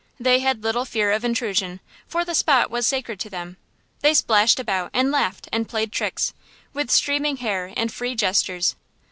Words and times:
They 0.19 0.39
had 0.39 0.63
little 0.63 0.83
fear 0.83 1.11
of 1.11 1.23
intrusion, 1.23 1.79
for 2.07 2.25
the 2.25 2.33
spot 2.33 2.71
was 2.71 2.87
sacred 2.87 3.19
to 3.19 3.29
them. 3.29 3.57
They 3.99 4.15
splashed 4.15 4.59
about 4.59 4.89
and 4.95 5.11
laughed 5.11 5.47
and 5.53 5.69
played 5.69 5.91
tricks, 5.91 6.33
with 6.73 6.89
streaming 6.89 7.37
hair 7.37 7.71
and 7.77 7.93
free 7.93 8.15
gestures. 8.15 8.75